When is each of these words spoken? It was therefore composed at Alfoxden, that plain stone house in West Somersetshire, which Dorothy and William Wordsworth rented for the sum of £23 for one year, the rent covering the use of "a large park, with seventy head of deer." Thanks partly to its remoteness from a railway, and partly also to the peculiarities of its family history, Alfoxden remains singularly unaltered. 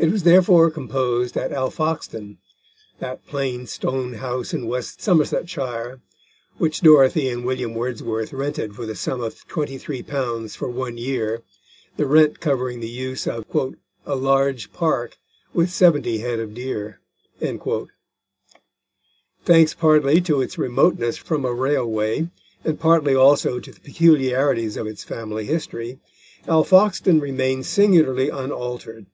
It 0.00 0.12
was 0.12 0.22
therefore 0.22 0.70
composed 0.70 1.36
at 1.36 1.50
Alfoxden, 1.50 2.38
that 3.00 3.26
plain 3.26 3.66
stone 3.66 4.12
house 4.12 4.54
in 4.54 4.68
West 4.68 5.02
Somersetshire, 5.02 6.00
which 6.56 6.82
Dorothy 6.82 7.28
and 7.28 7.44
William 7.44 7.74
Wordsworth 7.74 8.32
rented 8.32 8.76
for 8.76 8.86
the 8.86 8.94
sum 8.94 9.20
of 9.20 9.44
£23 9.48 10.56
for 10.56 10.68
one 10.68 10.98
year, 10.98 11.42
the 11.96 12.06
rent 12.06 12.38
covering 12.38 12.78
the 12.78 12.88
use 12.88 13.26
of 13.26 13.44
"a 14.06 14.14
large 14.14 14.72
park, 14.72 15.16
with 15.52 15.68
seventy 15.68 16.18
head 16.18 16.38
of 16.38 16.54
deer." 16.54 17.00
Thanks 19.44 19.74
partly 19.74 20.20
to 20.20 20.40
its 20.40 20.56
remoteness 20.58 21.16
from 21.16 21.44
a 21.44 21.52
railway, 21.52 22.30
and 22.62 22.78
partly 22.78 23.16
also 23.16 23.58
to 23.58 23.72
the 23.72 23.80
peculiarities 23.80 24.76
of 24.76 24.86
its 24.86 25.02
family 25.02 25.46
history, 25.46 25.98
Alfoxden 26.46 27.18
remains 27.18 27.66
singularly 27.66 28.28
unaltered. 28.28 29.06